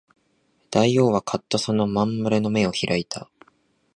[0.71, 3.29] 大王はかっとその真ん丸の眼を開いた